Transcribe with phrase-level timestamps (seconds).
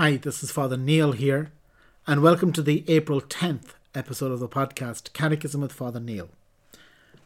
[0.00, 1.50] Hi, this is Father Neil here,
[2.06, 6.28] and welcome to the April 10th episode of the podcast Catechism with Father Neil.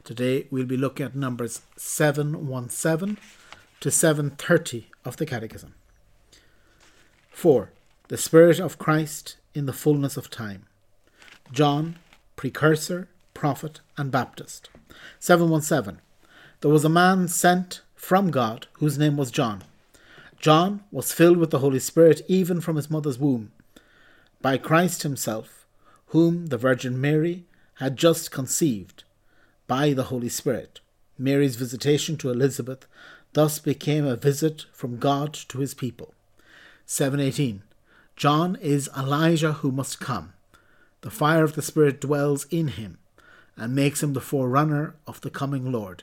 [0.04, 3.18] Today we'll be looking at numbers 717
[3.80, 5.74] to 730 of the Catechism.
[7.30, 7.72] 4.
[8.08, 10.64] The Spirit of Christ in the fullness of time.
[11.52, 11.96] John,
[12.36, 14.70] precursor, prophet, and Baptist.
[15.20, 16.00] 717.
[16.62, 19.62] There was a man sent from God whose name was John.
[20.42, 23.52] John was filled with the Holy Spirit even from his mother's womb,
[24.40, 25.66] by Christ himself,
[26.06, 29.04] whom the Virgin Mary had just conceived,
[29.68, 30.80] by the Holy Spirit.
[31.16, 32.88] Mary's visitation to Elizabeth
[33.34, 36.12] thus became a visit from God to his people.
[36.86, 37.62] 718.
[38.16, 40.32] John is Elijah who must come.
[41.02, 42.98] The fire of the Spirit dwells in him
[43.56, 46.02] and makes him the forerunner of the coming Lord.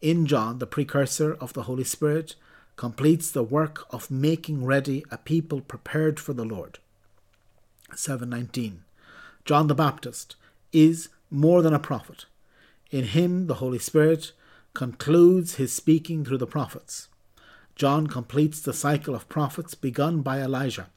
[0.00, 2.34] In John, the precursor of the Holy Spirit,
[2.76, 6.78] completes the work of making ready a people prepared for the Lord.
[7.94, 8.84] 719.
[9.44, 10.36] John the Baptist
[10.72, 12.26] is more than a prophet.
[12.90, 14.32] In him the Holy Spirit
[14.74, 17.08] concludes his speaking through the prophets.
[17.74, 20.88] John completes the cycle of prophets begun by Elijah.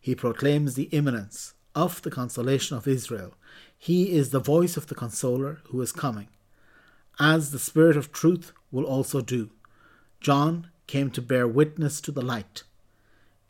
[0.00, 3.34] He proclaims the imminence of the consolation of Israel.
[3.76, 6.28] He is the voice of the consoler who is coming,
[7.18, 9.50] as the Spirit of truth will also do.
[10.20, 12.62] John came to bear witness to the light.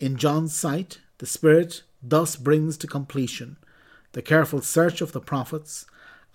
[0.00, 3.56] In John's sight, the Spirit thus brings to completion
[4.12, 5.86] the careful search of the prophets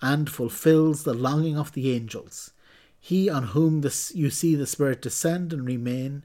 [0.02, 2.52] and fulfills the longing of the angels.
[2.98, 6.24] He on whom this, you see the Spirit descend and remain,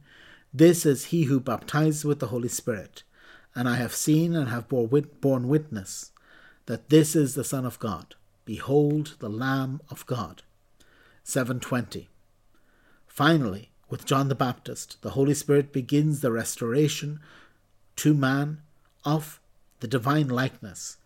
[0.53, 3.03] this is he who baptizes with the Holy Spirit.
[3.53, 6.11] And I have seen and have borne witness
[6.65, 8.15] that this is the Son of God.
[8.43, 10.43] Behold the Lamb of God.
[11.23, 12.09] 720.
[13.07, 17.21] Finally, with John the Baptist, the Holy Spirit begins the restoration
[17.95, 18.59] to man
[19.05, 19.39] of
[19.79, 20.97] the divine likeness,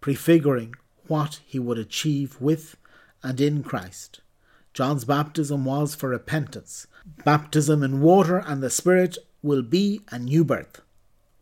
[0.00, 0.74] prefiguring
[1.06, 2.76] what he would achieve with
[3.22, 4.22] and in Christ.
[4.74, 6.88] John's baptism was for repentance.
[7.24, 10.80] Baptism in water and the Spirit will be a new birth.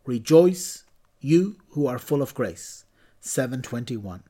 [0.05, 0.83] Rejoice,
[1.19, 2.85] you who are full of grace.
[3.21, 4.21] 721.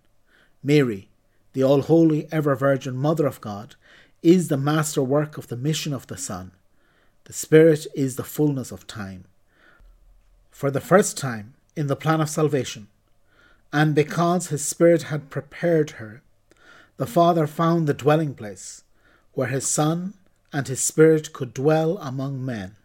[0.63, 1.09] Mary,
[1.51, 3.75] the all holy, ever virgin Mother of God,
[4.23, 6.53] is the master work of the mission of the Son.
[7.25, 9.25] The Spirit is the fullness of time.
[10.49, 12.87] For the first time in the plan of salvation,
[13.71, 16.21] and because his Spirit had prepared her,
[16.97, 18.83] the Father found the dwelling place
[19.33, 20.13] where his Son
[20.51, 22.75] and his Spirit could dwell among men.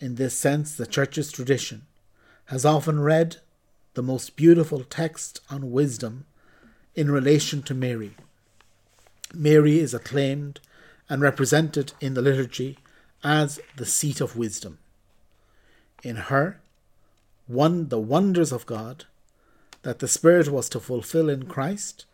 [0.00, 1.82] In this sense, the Church's tradition
[2.46, 3.36] has often read
[3.94, 6.24] the most beautiful text on wisdom
[6.94, 8.16] in relation to Mary.
[9.32, 10.60] Mary is acclaimed
[11.08, 12.78] and represented in the liturgy
[13.24, 14.78] as the seat of wisdom.
[16.02, 16.60] In her,
[17.46, 19.06] one the wonders of God
[19.82, 22.04] that the Spirit was to fulfill in Christ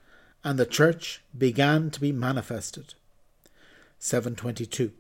[0.43, 2.94] and the Church began to be manifested.
[3.98, 4.93] 722.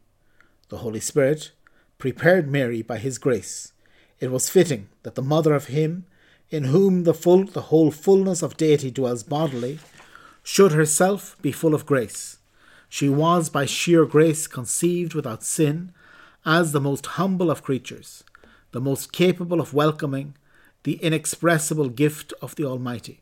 [0.68, 1.52] The Holy Spirit
[1.98, 3.72] prepared Mary by his grace.
[4.18, 6.04] It was fitting that the mother of him
[6.50, 9.78] in whom the full the whole fullness of deity dwells bodily
[10.42, 12.38] should herself be full of grace.
[12.88, 15.92] She was by sheer grace conceived without sin
[16.44, 18.24] as the most humble of creatures,
[18.72, 20.34] the most capable of welcoming
[20.82, 23.20] the inexpressible gift of the Almighty.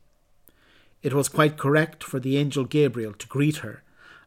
[1.03, 3.83] It was quite correct for the angel Gabriel to greet her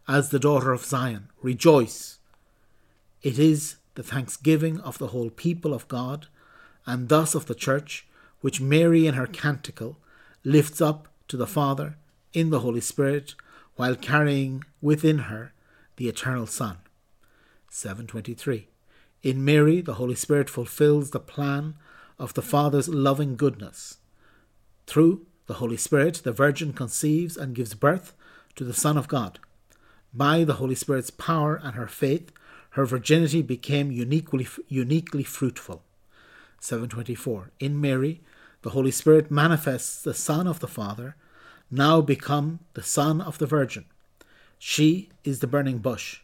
[0.08, 1.30] as the daughter of Zion.
[1.42, 2.20] Rejoice!
[3.22, 6.28] It is the thanksgiving of the whole people of God,
[6.86, 8.08] and thus of the Church,
[8.42, 9.98] which Mary in her canticle
[10.44, 11.98] lifts up to the Father
[12.34, 13.36] in the Holy Spirit,
[13.76, 15.54] while carrying within her
[15.98, 16.78] the eternal Son.
[17.70, 18.71] 723.
[19.24, 21.76] In Mary, the Holy Spirit fulfills the plan
[22.18, 23.98] of the Father's loving goodness.
[24.88, 28.14] Through the Holy Spirit, the Virgin conceives and gives birth
[28.56, 29.40] to the Son of God.
[30.12, 32.32] By the Holy Spirit's power and her faith,
[32.72, 35.84] her virginity became uniquely, uniquely fruitful.
[36.60, 37.52] 724.
[37.60, 38.22] In Mary,
[38.64, 41.16] the Holy Spirit manifests the Son of the Father,
[41.70, 43.86] now become the Son of the Virgin.
[44.58, 46.22] She is the burning bush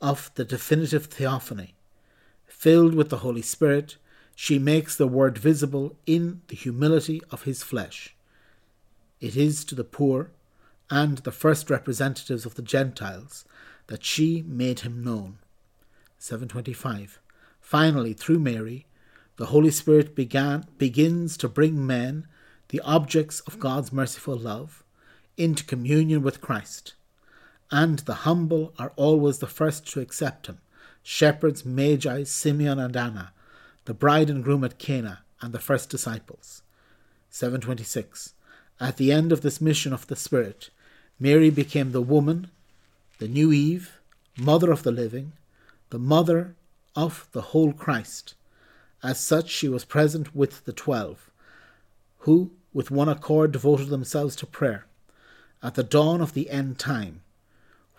[0.00, 1.74] of the definitive theophany
[2.58, 3.96] Filled with the Holy Spirit,
[4.36, 8.14] she makes the Word visible in the humility of his flesh.
[9.20, 10.30] It is to the poor
[10.88, 13.44] and the first representatives of the Gentiles
[13.88, 15.38] that she made him known.
[16.18, 17.18] 725.
[17.60, 18.86] Finally, through Mary,
[19.38, 22.28] the Holy Spirit began, begins to bring men,
[22.68, 24.84] the objects of God's merciful love,
[25.36, 26.94] into communion with Christ,
[27.72, 30.58] and the humble are always the first to accept him
[31.02, 33.32] shepherds, magi, Simeon, and Anna,
[33.84, 36.62] the bride and groom at Cana, and the first disciples.
[37.30, 38.34] 726.
[38.80, 40.70] At the end of this mission of the Spirit,
[41.18, 42.48] Mary became the woman,
[43.18, 43.98] the new Eve,
[44.36, 45.32] mother of the living,
[45.90, 46.54] the mother
[46.94, 48.34] of the whole Christ.
[49.02, 51.30] As such, she was present with the twelve,
[52.20, 54.86] who, with one accord, devoted themselves to prayer
[55.62, 57.20] at the dawn of the end time,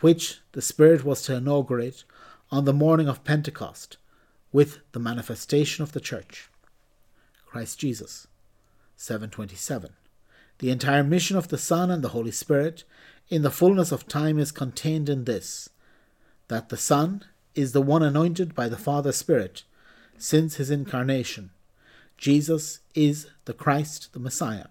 [0.01, 2.03] which the Spirit was to inaugurate
[2.53, 3.97] on the morning of Pentecost
[4.51, 6.51] with the manifestation of the Church.
[7.47, 8.27] Christ Jesus.
[8.95, 9.93] 727.
[10.59, 12.83] The entire mission of the Son and the Holy Spirit
[13.27, 15.71] in the fullness of time is contained in this
[16.47, 19.63] that the Son is the one anointed by the Father Spirit
[20.19, 21.49] since his incarnation.
[22.17, 24.67] Jesus is the Christ, the Messiah.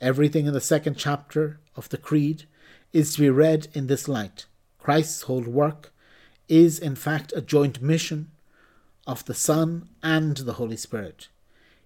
[0.00, 2.46] Everything in the second chapter of the Creed
[2.92, 4.46] is to be read in this light.
[4.80, 5.92] Christ's whole work
[6.48, 8.30] is, in fact, a joint mission
[9.06, 11.28] of the Son and the Holy Spirit.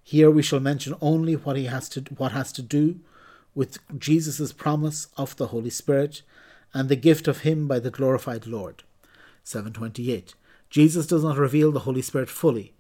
[0.03, 3.01] Here we shall mention only what he has to what has to do
[3.55, 6.23] with Jesus' promise of the Holy Spirit
[6.73, 8.83] and the gift of him by the glorified Lord.
[9.45, 10.35] 728.
[10.69, 12.73] Jesus does not reveal the Holy Spirit fully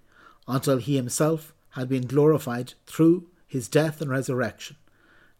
[0.46, 4.76] until he himself had been glorified through his death and resurrection.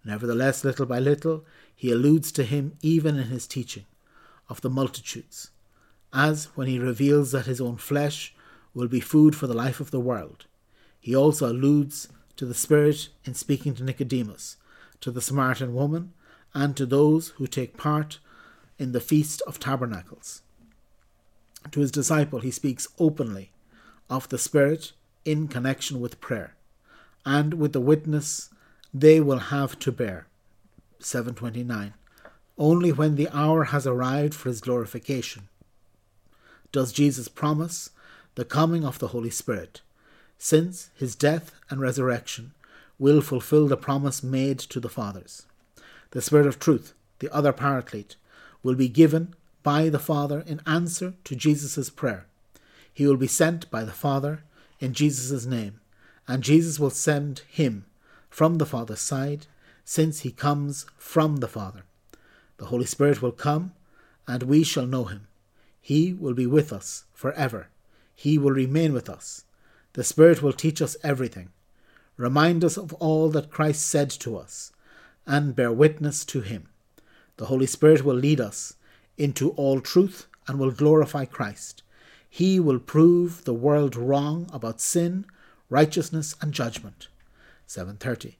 [0.05, 1.45] Nevertheless, little by little,
[1.75, 3.85] he alludes to him even in his teaching
[4.49, 5.51] of the multitudes,
[6.13, 8.35] as when he reveals that his own flesh
[8.75, 10.47] will be food for the life of the world.
[10.99, 14.57] He also alludes to the Spirit in speaking to Nicodemus,
[15.01, 16.13] to the Samaritan woman,
[16.55, 18.19] and to those who take part
[18.79, 20.43] in the Feast of Tabernacles.
[21.71, 23.53] To his disciple, he speaks openly
[24.09, 24.93] of the Spirit
[25.25, 26.55] in connection with prayer
[27.25, 28.51] and with the witness
[28.93, 30.27] they will have to bear.
[30.99, 31.95] 729.
[32.59, 35.49] Only when the hour has arrived for his glorification
[36.73, 37.91] does Jesus promise
[38.35, 39.81] the coming of the Holy Spirit,
[40.39, 42.53] since his death and resurrection
[42.99, 45.47] will fulfill the promise made to the fathers.
[46.13, 48.17] The Spirit of truth, the other Paraclete,
[48.63, 52.27] will be given by the Father in answer to Jesus' prayer.
[52.93, 54.43] He will be sent by the Father
[54.81, 55.81] in Jesus' name,
[56.27, 57.85] and Jesus will send him
[58.29, 59.47] from the Father's side,
[59.85, 61.83] since he comes from the Father.
[62.59, 63.73] The Holy Spirit will come,
[64.29, 65.27] and we shall know him.
[65.81, 67.69] He will be with us forever.
[68.15, 69.45] He will remain with us.
[69.95, 71.51] The Spirit will teach us everything
[72.21, 74.73] remind us of all that Christ said to us,
[75.27, 76.69] and bear witness to him.
[77.39, 78.75] The Holy Spirit will lead us
[79.17, 81.83] into all truth and will glorify Christ.
[82.29, 85.25] He will prove the world wrong about sin,
[85.71, 87.09] righteousness, and judgment.
[87.67, 88.39] 730.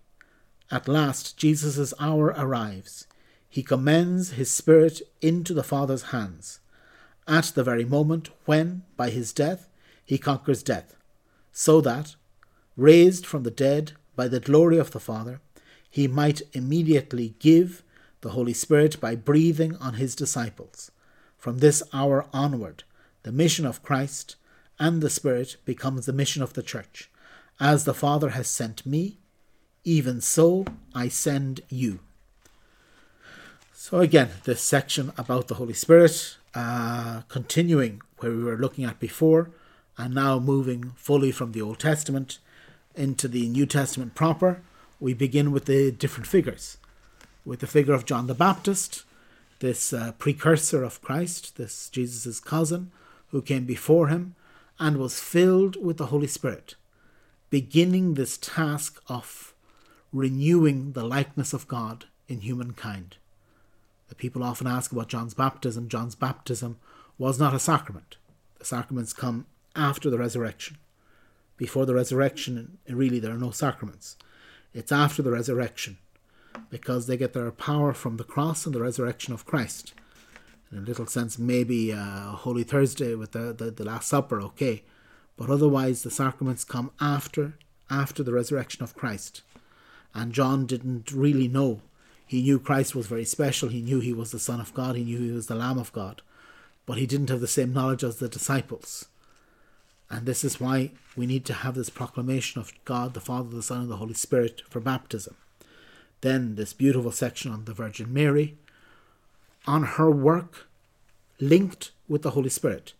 [0.71, 3.07] At last Jesus' hour arrives.
[3.49, 6.61] He commends his Spirit into the Father's hands,
[7.27, 9.69] at the very moment when, by his death,
[10.05, 10.97] he conquers death,
[11.53, 12.17] so that,
[12.77, 15.41] raised from the dead by the glory of the Father,
[15.89, 17.83] he might immediately give
[18.21, 20.91] the Holy Spirit by breathing on his disciples.
[21.37, 22.85] From this hour onward,
[23.23, 24.37] the mission of Christ
[24.79, 27.11] and the Spirit becomes the mission of the Church.
[27.59, 29.19] As the Father has sent me,
[29.85, 30.65] even so
[30.95, 32.01] I send you.
[33.73, 39.01] So, again, this section about the Holy Spirit, uh, continuing where we were looking at
[39.01, 39.51] before,
[39.97, 42.39] and now moving fully from the Old Testament
[42.95, 44.63] into the New Testament proper,
[44.99, 46.77] we begin with the different figures.
[47.45, 49.05] With the figure of John the Baptist,
[49.61, 52.91] this uh, precursor of Christ, this Jesus' cousin,
[53.29, 54.35] who came before him
[54.79, 56.75] and was filled with the Holy Spirit,
[57.51, 59.55] beginning this task of
[60.13, 63.17] renewing the likeness of God in humankind.
[64.17, 65.89] People often ask about John's baptism.
[65.89, 66.79] John's baptism
[67.19, 68.17] was not a sacrament.
[68.59, 70.77] The sacraments come after the resurrection
[71.61, 74.17] before the resurrection, really, there are no sacraments.
[74.73, 75.99] It's after the resurrection
[76.71, 79.93] because they get their power from the cross and the resurrection of Christ.
[80.73, 84.85] In a little sense, maybe uh, Holy Thursday with the, the, the Last Supper, okay.
[85.37, 87.59] But otherwise, the sacraments come after
[87.91, 89.43] after the resurrection of Christ.
[90.15, 91.83] And John didn't really know.
[92.31, 93.71] He knew Christ was very special.
[93.71, 94.95] He knew he was the Son of God.
[94.95, 96.23] He knew he was the Lamb of God.
[96.87, 99.07] But he didn't have the same knowledge as the disciples.
[100.09, 103.65] And this is why we need to have this proclamation of God, the Father, the
[103.65, 105.35] Son, and the Holy Spirit for baptism.
[106.21, 108.57] Then this beautiful section on the Virgin Mary,
[109.67, 110.69] on her work
[111.41, 112.93] linked with the Holy Spirit.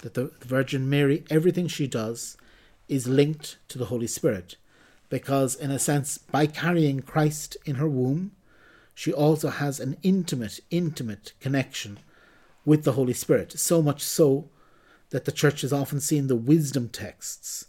[0.00, 2.36] That the, Virgin Mary, everything she does
[2.90, 4.56] is linked to the Holy Spirit.
[5.08, 8.32] Because, in a sense, by carrying Christ in her womb,
[8.96, 12.00] she also has an intimate, intimate connection
[12.64, 13.52] with the Holy Spirit.
[13.60, 14.50] So much so
[15.10, 17.66] that the church has often seen the wisdom texts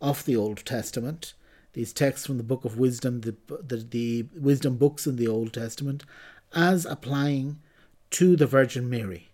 [0.00, 1.34] of the Old Testament
[1.72, 5.52] these texts from the book of wisdom, the, the, the wisdom books in the Old
[5.52, 6.04] Testament,
[6.52, 7.60] as applying
[8.10, 9.28] to the Virgin Mary.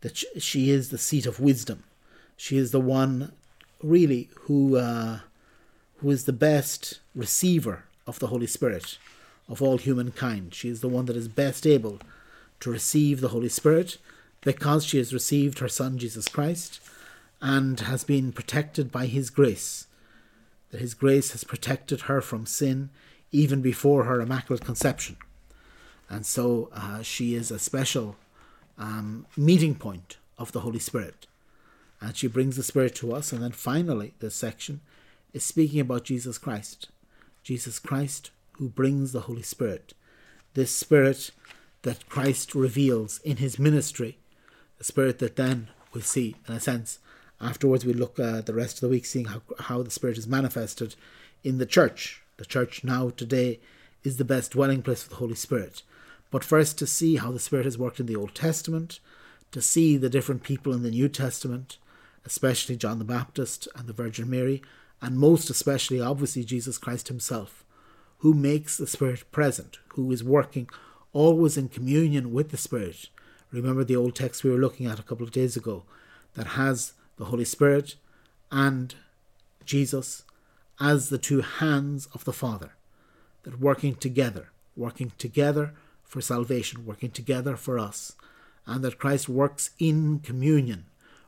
[0.00, 1.84] That she is the seat of wisdom.
[2.36, 3.32] She is the one,
[3.82, 5.20] really, who uh,
[5.98, 8.98] who is the best receiver of the Holy Spirit
[9.48, 10.54] of all humankind.
[10.54, 11.98] She is the one that is best able
[12.60, 13.98] to receive the Holy Spirit
[14.40, 16.80] because she has received her Son Jesus Christ
[17.40, 19.86] and has been protected by His grace.
[20.70, 22.90] That His grace has protected her from sin
[23.30, 25.16] even before her Immaculate Conception.
[26.08, 28.16] And so uh, she is a special
[28.78, 31.26] um, meeting point of the Holy Spirit.
[32.00, 33.32] And she brings the Spirit to us.
[33.32, 34.80] And then finally, this section
[35.32, 36.88] is speaking about Jesus Christ.
[37.42, 38.30] Jesus Christ
[38.62, 39.92] who brings the Holy Spirit.
[40.54, 41.32] This Spirit
[41.82, 44.18] that Christ reveals in his ministry.
[44.78, 47.00] a Spirit that then we see, in a sense,
[47.40, 50.28] afterwards we look at the rest of the week seeing how, how the Spirit is
[50.28, 50.94] manifested
[51.42, 52.22] in the church.
[52.36, 53.58] The church now, today,
[54.04, 55.82] is the best dwelling place for the Holy Spirit.
[56.30, 59.00] But first, to see how the Spirit has worked in the Old Testament,
[59.50, 61.78] to see the different people in the New Testament,
[62.24, 64.62] especially John the Baptist and the Virgin Mary,
[65.00, 67.61] and most especially, obviously, Jesus Christ himself,
[68.22, 70.68] who makes the Spirit present, who is working
[71.12, 73.08] always in communion with the Spirit.
[73.50, 75.82] Remember the old text we were looking at a couple of days ago
[76.34, 77.96] that has the Holy Spirit
[78.52, 78.94] and
[79.64, 80.22] Jesus
[80.78, 82.74] as the two hands of the Father,
[83.42, 85.74] that working together, working together
[86.04, 88.12] for salvation, working together for us,
[88.66, 90.86] and that Christ works in communion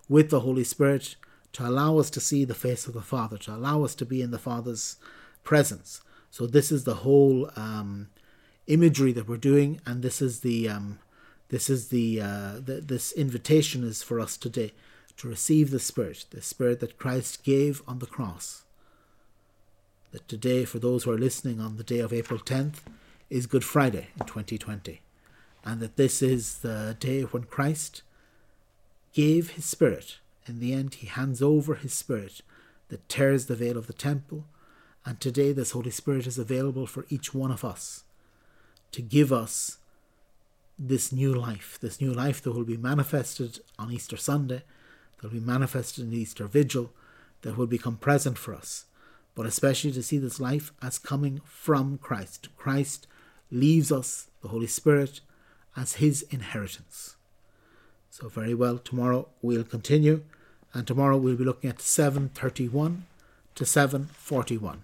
[0.09, 1.17] with the Holy Spirit
[1.55, 4.23] to allow us to see the face of the Father, to allow us to be
[4.23, 4.97] in the Father's
[5.43, 6.01] presence.
[6.35, 8.09] So this is the whole um,
[8.67, 10.99] imagery that we're doing, and this is the um,
[11.49, 14.73] this is the, uh, the this invitation is for us today
[15.19, 18.65] to receive the Spirit, the Spirit that Christ gave on the cross.
[20.11, 22.79] That today, for those who are listening on the day of April 10th,
[23.31, 25.03] is Good Friday in 2020,
[25.65, 28.03] and that this is the day when Christ
[29.13, 32.41] gave His Spirit in the end, he hands over his Spirit
[32.89, 34.47] that tears the veil of the temple,
[35.07, 38.05] and today this Holy Spirit is available for each one of us
[38.93, 39.79] to give us
[40.79, 44.63] this new life, this new life that will be manifested on Easter Sunday,
[45.17, 46.91] that will be manifested in Easter Vigil,
[47.43, 48.87] that will become present for us,
[49.35, 52.49] but especially to see this life as coming from Christ.
[52.57, 53.07] Christ
[53.51, 55.21] leaves us the Holy Spirit
[55.77, 57.17] as his inheritance.
[58.11, 60.23] So, very well, tomorrow we'll continue,
[60.73, 63.07] and tomorrow we'll be looking at 731
[63.55, 64.83] to 741.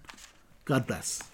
[0.65, 1.30] God bless.